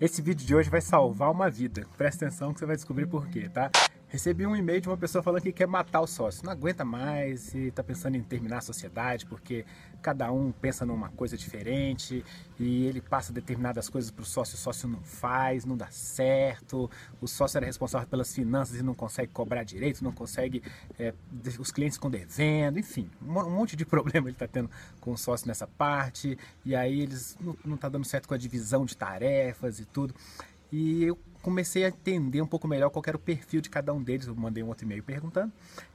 [0.00, 1.86] Esse vídeo de hoje vai salvar uma vida.
[1.98, 3.70] Presta atenção que você vai descobrir por quê, tá?
[4.10, 6.44] Recebi um e-mail de uma pessoa falando que quer matar o sócio.
[6.44, 9.64] Não aguenta mais e está pensando em terminar a sociedade porque
[10.02, 12.24] cada um pensa numa coisa diferente
[12.58, 16.90] e ele passa determinadas coisas para o sócio, o sócio não faz, não dá certo.
[17.20, 20.60] O sócio era responsável pelas finanças e não consegue cobrar direito, não consegue.
[20.98, 21.14] É,
[21.56, 24.68] os clientes ficam devendo, enfim, um monte de problema ele está tendo
[25.00, 26.36] com o sócio nessa parte.
[26.64, 30.12] E aí eles não está dando certo com a divisão de tarefas e tudo.
[30.72, 34.02] E eu comecei a entender um pouco melhor qual era o perfil de cada um
[34.02, 34.26] deles.
[34.26, 35.52] Eu mandei um outro e-mail perguntando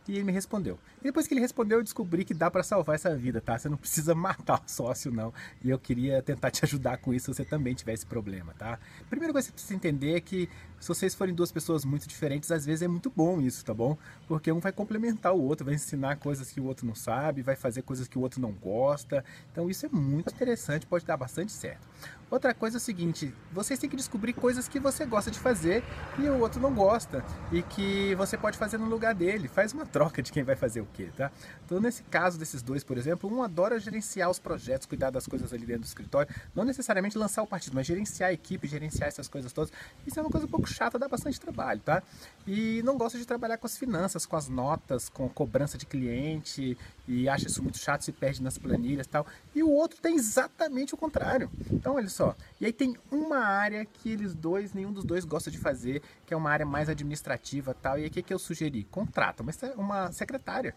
[0.07, 0.77] e ele me respondeu.
[1.01, 3.57] E depois que ele respondeu, eu descobri que dá para salvar essa vida, tá?
[3.57, 5.33] Você não precisa matar o sócio, não.
[5.63, 8.79] E eu queria tentar te ajudar com isso se você também tiver esse problema, tá?
[9.09, 10.49] Primeira coisa que você precisa entender é que
[10.85, 13.97] se vocês forem duas pessoas muito diferentes, às vezes é muito bom isso, tá bom?
[14.27, 17.55] Porque um vai complementar o outro, vai ensinar coisas que o outro não sabe, vai
[17.55, 19.25] fazer coisas que o outro não gosta.
[19.51, 21.87] Então isso é muito interessante, pode dar bastante certo.
[22.29, 25.83] Outra coisa é o seguinte, vocês têm que descobrir coisas que você gosta de fazer
[26.17, 29.47] e o outro não gosta e que você pode fazer no lugar dele.
[29.47, 31.31] Faz uma troca de quem vai fazer o quê, tá?
[31.63, 35.53] Então, nesse caso desses dois, por exemplo, um adora gerenciar os projetos, cuidar das coisas
[35.53, 39.27] ali dentro do escritório, não necessariamente lançar o partido, mas gerenciar a equipe, gerenciar essas
[39.27, 39.71] coisas todas.
[40.05, 42.03] Isso é uma coisa um pouco chata, dá bastante trabalho, tá?
[42.45, 46.77] E não gosta de trabalhar com as finanças, com as notas, com cobrança de cliente
[47.07, 49.25] e acha isso muito chato, se perde nas planilhas e tal.
[49.55, 51.49] E o outro tem exatamente o contrário.
[51.71, 52.35] Então, olha só.
[52.59, 56.33] E aí tem uma área que eles dois, nenhum dos dois gosta de fazer, que
[56.33, 57.97] é uma área mais administrativa tal.
[57.97, 58.83] E aí o que, que eu sugeri?
[58.83, 60.75] Contrata uma, uma secretária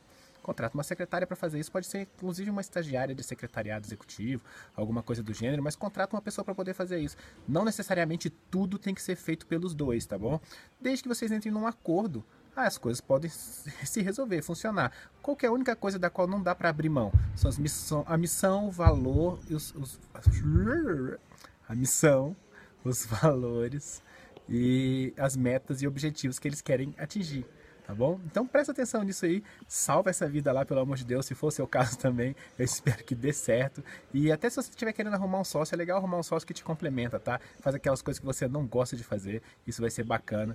[0.49, 1.71] contrata uma secretária para fazer isso.
[1.71, 4.43] Pode ser inclusive uma estagiária de secretariado executivo,
[4.75, 7.19] alguma coisa do gênero, mas contrata uma pessoa para poder fazer isso.
[7.47, 10.41] Não necessariamente tudo tem que ser feito pelos dois, tá bom?
[10.81, 12.25] Desde que vocês entrem num acordo
[12.57, 13.31] as coisas podem
[13.85, 14.91] se resolver, funcionar.
[15.23, 17.13] Qual é a única coisa da qual não dá para abrir mão?
[17.37, 20.01] São as missão, a missão, o valor e os, os,
[21.69, 22.35] a missão,
[22.83, 24.03] os valores
[24.49, 27.47] e as metas e objetivos que eles querem atingir.
[27.89, 28.21] Tá bom?
[28.27, 31.47] Então presta atenção nisso aí, salva essa vida lá, pelo amor de Deus, se for
[31.47, 33.83] o seu caso também, eu espero que dê certo.
[34.13, 36.53] E até se você estiver querendo arrumar um sócio, é legal arrumar um sócio que
[36.53, 37.41] te complementa, tá?
[37.61, 40.55] Faz aquelas coisas que você não gosta de fazer, isso vai ser bacana.